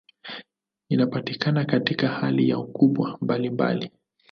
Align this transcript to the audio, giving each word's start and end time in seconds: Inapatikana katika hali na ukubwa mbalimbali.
Inapatikana 0.89 1.65
katika 1.65 2.07
hali 2.07 2.47
na 2.47 2.59
ukubwa 2.59 3.17
mbalimbali. 3.21 3.91